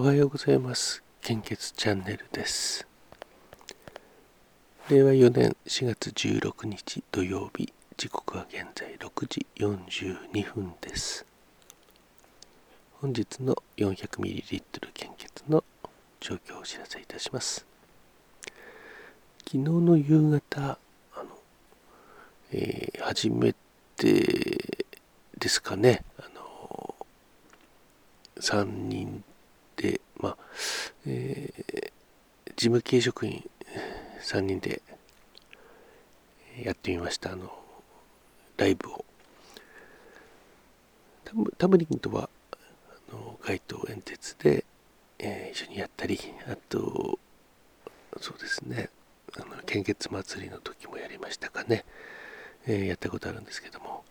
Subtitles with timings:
[0.00, 1.02] おはようございます。
[1.20, 2.88] 献血チャンネルです。
[4.88, 11.26] 令和4年4月16日土曜日時刻は現在6時42分です。
[13.02, 14.62] 本日の 400ml
[14.94, 15.62] 献血の
[16.18, 17.66] 状況をお知らせいたします。
[19.40, 20.78] 昨日の夕方
[21.14, 21.26] あの、
[22.52, 23.54] えー、初め
[23.98, 24.86] て
[25.38, 26.02] ですかね。
[26.18, 26.94] あの
[28.38, 29.29] 3人で、
[30.20, 30.36] まあ
[31.06, 31.92] えー、
[32.56, 33.48] 事務系職員
[34.22, 34.82] 3人で
[36.62, 37.32] やってみました。
[37.32, 37.50] あの
[38.56, 39.04] ライブを。
[41.58, 44.64] タムリンとはあの街頭演説で、
[45.20, 47.18] えー、一緒にやったりあと
[48.20, 48.90] そうですね。
[49.36, 51.84] あの献血祭りの時もやりましたかね、
[52.66, 54.02] えー、やったことあるんですけども、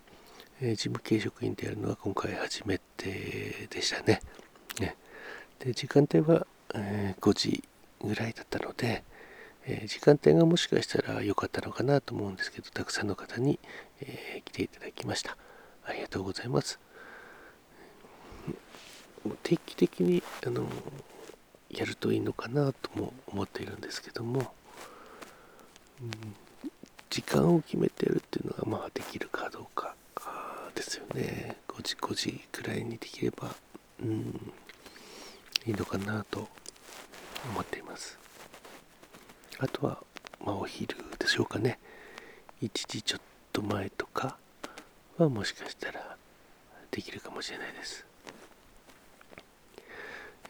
[0.61, 4.21] えー、事務系職員でやるのは今回初めてでしたね。
[4.79, 4.95] ね。
[5.59, 7.63] で時間帯は、えー、5時
[8.01, 9.03] ぐらいだったので、
[9.65, 13.59] えー、時間帯がもしかしたら良かったのかなと思うんですけどたくさんの方に、
[14.01, 15.37] えー、来ていただきました。
[15.85, 16.79] ありがとうございます。
[19.43, 20.65] 定期的にあの
[21.69, 24.53] やるといいのかなとも思っているんですけども、
[26.01, 26.11] うん、
[27.09, 29.93] 時間を決めてやるっていうのがまあできるかどうか
[30.73, 31.57] ですよね。
[31.67, 33.53] 5時5時くらいにできれば
[34.01, 34.53] うん
[35.69, 36.47] いいのかなと
[37.51, 38.17] 思っています。
[39.59, 40.03] あとは、
[40.43, 41.77] まあ、お昼でしょうかね。
[42.63, 43.21] 1時ちょっ
[43.53, 44.37] と前とか
[45.19, 46.17] はもしかしたら
[46.89, 48.03] できるかもしれないです。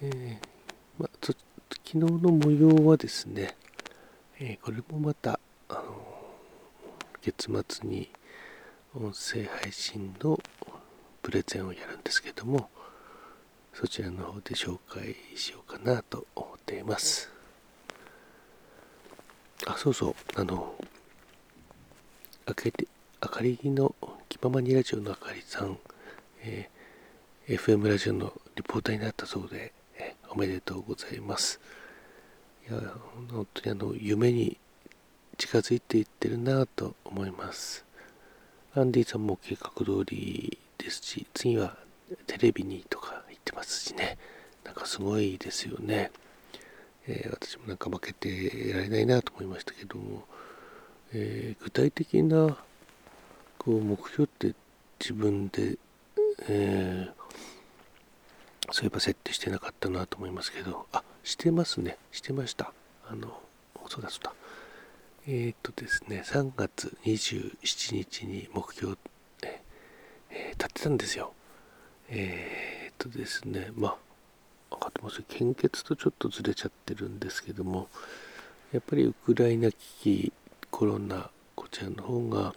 [0.01, 0.37] えー、
[0.97, 1.35] まあ、昨
[1.91, 3.57] 日の模様はですね、
[4.39, 5.83] えー、これもまた、あの
[7.21, 8.09] 月末に
[8.95, 10.39] 音声配信の
[11.21, 12.69] プレゼンをやるんですけども
[13.73, 17.29] そちらの方で紹介しようかなと思っています。
[19.65, 20.15] あそうそう。
[20.35, 20.75] あの
[22.45, 22.87] あけて
[23.21, 23.95] あかりの
[24.27, 25.77] 気ままにラジオのあかりさん、
[26.41, 31.59] えー、FM ラジオのリポーターになったそうで、えー、おめでとうございます。
[32.69, 32.79] いや
[33.29, 34.57] 本当にあの夢に
[35.37, 37.85] 近づいていってるなと思います。
[38.75, 41.77] アンディさんも計画通りですし次は
[42.27, 44.17] テレビにとかってますしね。
[44.63, 46.11] なんかすごいですよね、
[47.07, 50.25] えー、私もなんか負けてられないなと思いましたけども、
[51.13, 52.57] えー、具体的な
[53.57, 54.53] こう目標って
[54.99, 55.77] 自分で、
[56.47, 60.85] えー、そういえば設定してなかったなと思いますけど。
[60.91, 61.97] あしてますね。
[62.11, 62.71] してました。
[63.07, 63.41] あの
[63.87, 64.33] そうだそうだ。
[65.27, 66.23] えっ、とですね。
[66.25, 68.97] 3月27日に目標、
[69.43, 71.33] えー、立ってたんですよ。
[72.09, 77.87] えーとですねまあ分かってます献血とちょっとずれちゃってるんですけども
[78.71, 80.33] やっぱりウクライナ危機
[80.69, 82.53] コロナこちらの方が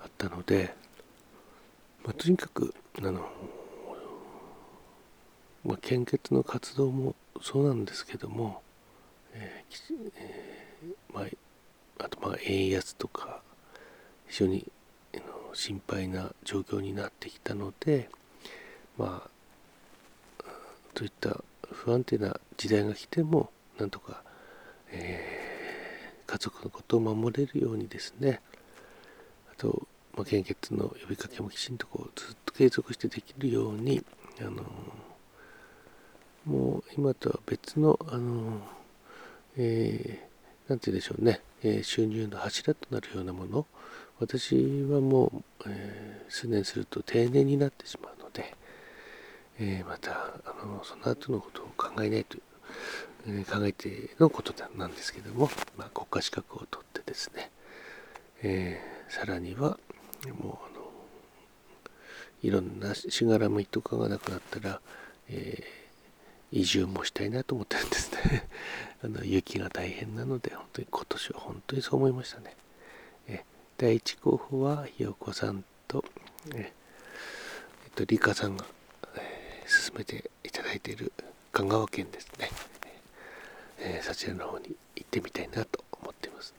[0.00, 0.74] あったので、
[2.04, 3.26] まあ、とにかくあの、
[5.64, 8.60] まあ、献血の活動もそうなんですけども、
[9.32, 13.40] えーえー、まあ、あとまあ円安とか
[14.26, 14.70] 非常に
[15.54, 18.08] 心配な状況になってきたので、
[18.98, 19.30] まあ
[20.94, 24.22] といった不安定な時代が来てもなんとか、
[24.90, 28.40] えー、家族のことを守れるようにですね。
[29.50, 34.04] あと、まあ、献血の呼びかけもきちんとこうずっと継続してできるように
[34.40, 34.62] あの
[36.44, 38.60] もう今とは別のあの、
[39.56, 43.66] えー、なんて言うでしょうね、えー、収入の柱となるようなもの。
[44.18, 48.54] 私はもう、えー、数年すると定年になってしまうので、
[49.58, 50.12] えー、また
[50.44, 52.38] あのその後のことを考えないと、
[53.26, 57.50] えー、考えてのことなんですけども、まあ、国家資格を取ってですね、
[58.42, 59.78] えー、さらには
[60.42, 60.82] もうあの
[62.42, 64.80] いろんなしがらみとかがなくなったら、
[65.28, 65.62] え
[66.50, 68.48] 移住もしたいなと思ってるんですね。
[69.02, 72.56] あの雪が大変なので本当に今年は本当にそう思いましたね、
[73.26, 73.44] え
[73.78, 76.04] 第1候補はひよこさんと
[76.54, 76.72] え
[77.84, 78.66] えっと理香さんが
[79.66, 81.12] 進めていただいている
[81.52, 82.50] 香川県ですね、
[83.78, 86.54] えー、そちらの方に行ってみたいなと思っています、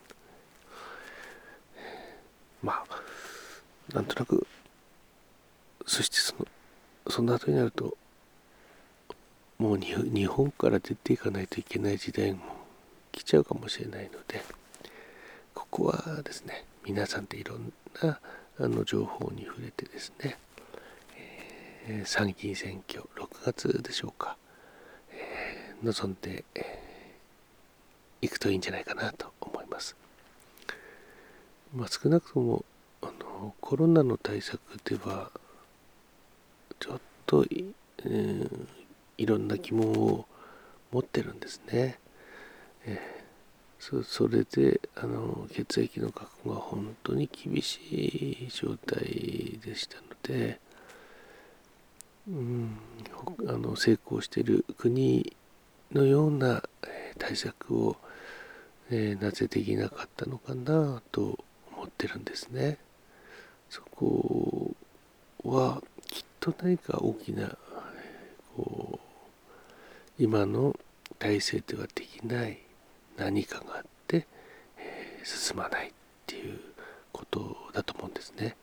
[2.62, 4.46] まあなんとなく
[5.86, 6.46] そしてその
[7.08, 7.96] その後になると
[9.58, 12.40] もう日本から出ていかないといけない時代も
[13.12, 14.42] 来ちゃうかもしれないので
[15.54, 17.72] ここはですね皆さんでいろん
[18.02, 18.18] な
[18.58, 20.36] あの情報に触れてですね
[22.04, 24.36] 参議院選挙6月でしょうか、
[25.82, 26.44] 臨んで
[28.22, 29.96] いくといいんじゃないかなと思います。
[31.74, 32.64] まあ、少なくとも
[33.02, 35.30] あのコロナの対策では
[36.78, 38.66] ちょっと、えー、
[39.18, 40.26] いろんな疑問を
[40.92, 41.98] 持ってるんですね。
[42.86, 47.78] えー、そそれであの血液の確保が本当に厳し
[48.46, 50.60] い状態でしたので、
[52.26, 52.78] うん、
[53.46, 55.36] あの成功している国
[55.92, 56.62] のような
[57.18, 57.96] 対策を、
[58.90, 61.38] えー、なぜできなかったのかなと
[61.72, 62.78] 思ってるんですね。
[63.68, 64.74] そこ
[65.44, 67.56] はきっと何か大きな
[68.56, 70.76] こう今の
[71.18, 72.58] 体制ではできない
[73.16, 74.26] 何かがあって、
[74.78, 75.92] えー、進まないっ
[76.26, 76.58] ていう
[77.12, 78.56] ことだと思うんですね。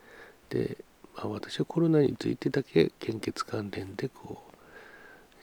[0.50, 0.78] で、
[1.28, 4.44] 私はコロナについてだけ献血関連でこ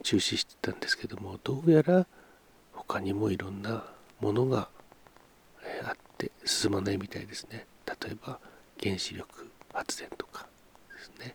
[0.01, 2.07] う中止してたんですけどもどうやら
[2.73, 3.85] 他にもいろんな
[4.21, 4.69] ものが
[5.85, 7.67] あって進まないみたいですね。
[7.87, 8.39] 例えば
[8.83, 10.47] 原子力発電とか
[10.95, 11.35] ですね。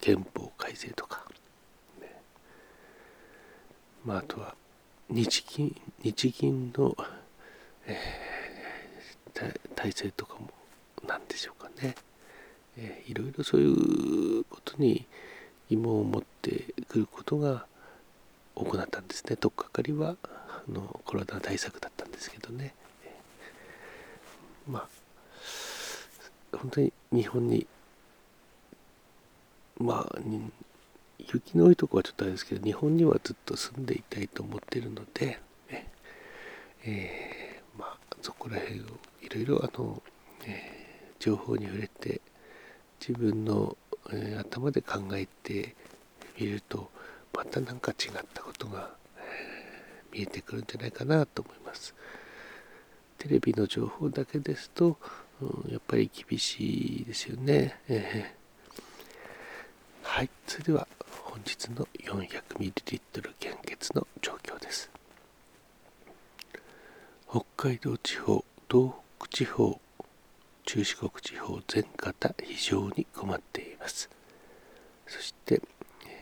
[0.00, 1.24] 憲法改正とか、
[2.00, 2.22] ね、
[4.04, 4.54] まあ、あとは
[5.08, 6.96] 日銀日銀の、
[7.86, 10.50] えー、体制とかも
[11.06, 11.96] 何でしょうかね、
[12.76, 15.06] え、いろいろそういうことに
[15.68, 17.66] 疑問を持ってくることが
[18.54, 19.36] 多くなったんですね。
[19.36, 22.74] とっかかりはあのコロナ対策だったんですけどね。
[24.68, 24.88] まあ
[26.56, 27.66] 本当に日本に
[29.78, 30.18] まあ
[31.18, 35.38] 雪の多いとこはちょっとあれですけど日本にはずっと住んでいたいと思ってるので、
[35.70, 35.88] ね
[36.84, 38.84] えー、まあそこら辺を
[39.22, 40.02] いろいろあの、
[40.46, 42.20] えー、情報に触れて
[43.10, 43.76] 自分の、
[44.12, 45.74] えー、頭で考えて
[46.38, 46.90] みると
[47.34, 51.92] また何か違ったことが、えー、見えてくるんじゃないかなと思います。
[53.18, 54.96] テレビの情報だけですと、
[55.42, 57.80] うん、やっぱり厳しいですよね。
[57.88, 60.86] えー、はい、それでは
[61.24, 64.88] 本日の 400ml 献血の状況です。
[67.28, 69.80] 北海道地方、東北地方、
[70.64, 74.08] 中四国地方全方非常に困っています。
[75.06, 75.60] そして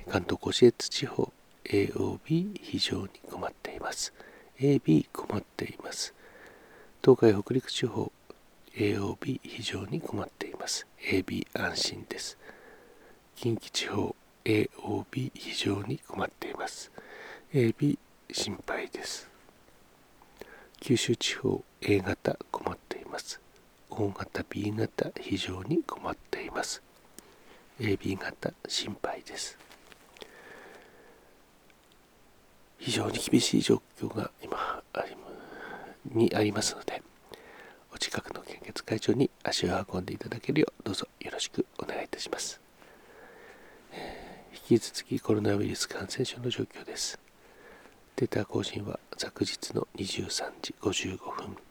[0.09, 1.33] 関東甲信越地方
[1.65, 4.13] AOB 非常に困っています。
[4.59, 6.15] AB 困っています。
[7.03, 8.11] 東海北陸地方
[8.79, 12.39] AOB 非常に困っています AB 安心です
[13.35, 14.15] 近畿地方
[14.45, 16.93] AOB 非常に困っています
[17.53, 17.99] AB
[18.31, 19.29] 心配です
[20.81, 23.41] 九州地方 A 型困っています
[23.91, 26.83] O 型 B 型非常に困っています
[27.81, 29.59] AB 型心配です
[32.79, 35.17] 非常に厳しい状況が今あり
[36.15, 37.03] にありますので、
[37.95, 42.61] お近くの献血会場に足を運んでいただけるよう、どうぞよろしくお願いいたします。
[44.71, 47.19] 引き続きコロナウイルス感染症の状況です。
[48.17, 51.68] データ更新は昨日の23時55分。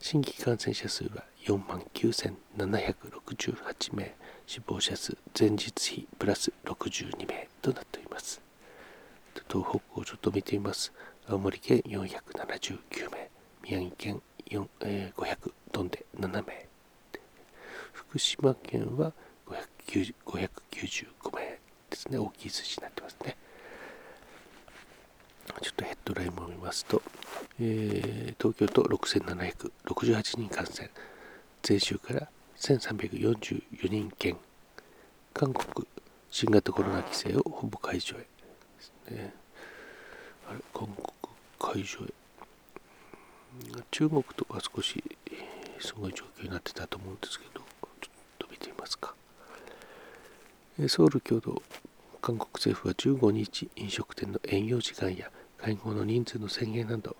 [0.00, 4.14] 新規感染者数は4万9768名、
[4.46, 8.40] 死亡者数前日比プラス62名となっております。
[9.48, 10.92] 東北をちょっと見てみます。
[11.28, 13.30] 青森県479名、
[13.62, 16.66] 宮城県4、えー、500飛んで7名
[17.92, 19.12] 福島県は
[19.46, 21.58] 595名
[21.90, 23.36] ですね大きい数字になってますね
[25.62, 27.00] ちょっとヘッドラインも見ますと、
[27.58, 30.90] えー、東京都6768人感染。
[31.66, 34.36] 前週から1344人減。
[35.32, 35.86] 韓国
[36.30, 39.14] 新型コロナ規制をほぼ解除へ。
[39.14, 39.32] ね。
[40.48, 41.06] あれ韓国
[41.58, 42.12] 解除へ。
[43.90, 45.02] 中国とか少し
[45.80, 47.60] すごい状況になってたと思うんですけど、
[48.00, 49.14] ちょっと見てみますか。
[50.88, 51.62] ソウル共同、
[52.20, 57.15] 韓国政府は15日、飲食店の営業時間や会合の人数の制限など、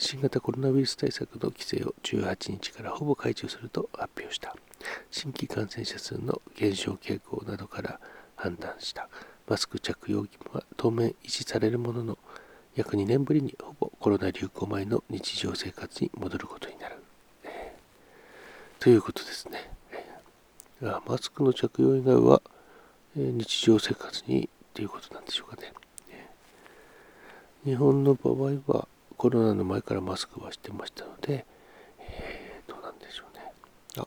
[0.00, 4.56] 新型コロナウイルス対策の規制を18日からほぼ解除すると発表した。
[5.10, 8.00] 新規感染者数の減少傾向などから
[8.34, 9.10] 判断した。
[9.46, 12.18] マスク着用義務は当面維持されるものの、
[12.76, 16.96] 約2年ぶりにほぼコロナ流行前の日常生活に戻ることになる。
[17.44, 19.70] えー、ということですね。
[20.80, 22.40] えー、マスクの着用以外は、
[23.18, 25.74] えー、日常生活にということなんでしょうかね。
[27.66, 28.88] 日本の場合は
[29.20, 31.44] コロナの前からマスクはしてましたので、
[31.98, 33.52] えー、どうなんでしょうね。
[33.98, 34.06] あ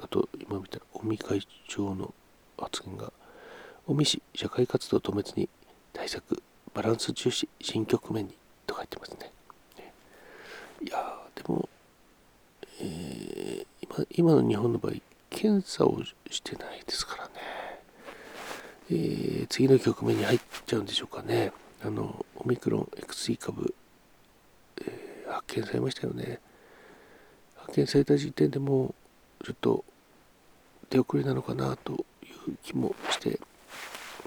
[0.00, 2.14] あと今見たら尾身会長の
[2.56, 3.12] 発言が
[3.88, 5.48] 尾身氏社会活動止めずに
[5.92, 6.40] 対策
[6.72, 8.36] バランス重視新局面に
[8.84, 9.32] ってますね。
[10.80, 11.68] いやでも、
[12.80, 14.92] えー、今今の日本の場合
[15.30, 17.30] 検査をしてないですからね、
[18.90, 21.52] えー、次の局面に入っちゃうんでしょうかね
[21.84, 23.74] あのオミクロン XE 株、
[25.32, 26.40] 発見されましたよね。
[27.56, 28.94] 発見された時点でも
[29.44, 29.84] ちょっと
[30.90, 31.96] 手遅れなのかなとい
[32.50, 33.40] う気もして、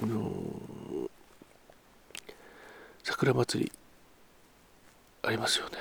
[0.02, 1.10] あのー、
[3.04, 3.72] 桜祭り
[5.24, 5.78] ありますよね。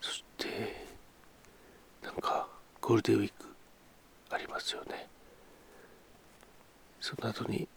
[0.00, 0.84] そして
[2.02, 2.46] なんか
[2.80, 3.46] ゴールデンウィーク
[4.30, 5.08] ありますよね。
[7.00, 7.68] その後に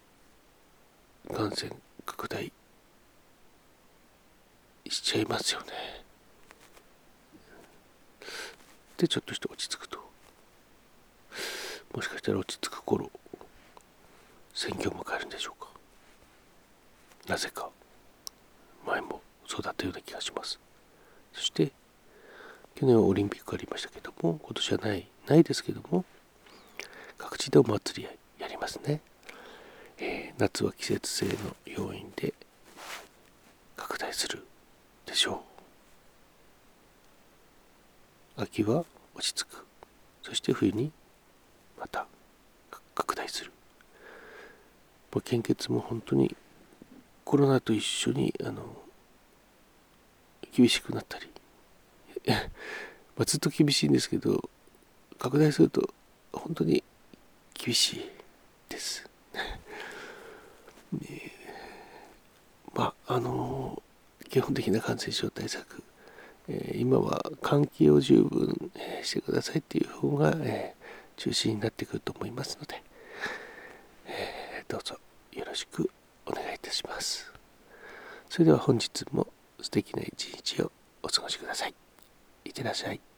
[1.34, 1.72] 感染
[2.06, 2.52] 拡大
[4.90, 6.07] しちゃいますよね。
[8.98, 10.00] でちょっとして落ち着くと。
[11.94, 13.10] もしかしたら落ち着く頃
[14.54, 15.70] 選挙を迎えるんでしょうか。
[17.28, 17.70] なぜか
[18.86, 20.60] 前もそうだったような気がします。
[21.34, 21.72] そして
[22.76, 26.06] 去年はオリンピックがありましたけども今年はないないですけども
[27.18, 29.02] 各地でお祭りやりますね、
[29.98, 31.34] えー、夏は季節性の
[31.66, 32.34] 要因で
[33.76, 34.46] 拡大する
[35.06, 35.57] でしょう。
[38.38, 39.66] 秋は落ち着く。
[40.22, 40.92] そして冬に
[41.80, 42.06] また
[42.94, 43.52] 拡大する。
[45.24, 46.36] 献血も本当に
[47.26, 48.62] コロナと一緒にあの
[50.52, 51.28] 厳しくなったり。
[53.18, 54.48] まあずっと厳しいんですけど
[55.18, 55.92] 拡大すると
[56.32, 56.84] 本当に
[57.56, 58.12] 厳しい
[58.70, 59.10] です。
[62.74, 63.82] まああの
[64.30, 65.84] 基本的な感染症対策、
[66.48, 68.72] え、今は換気を十分、
[69.04, 70.76] してくださいっていう方が、え、
[71.18, 72.82] 中心になってくると思いますので、
[74.06, 74.98] えどうぞ
[75.34, 75.90] よろしく
[76.26, 77.32] お願いいたします。
[78.30, 79.28] それでは本日も
[79.62, 81.74] 素敵な一日をお過ごしください。
[82.46, 83.17] いってらっしゃい。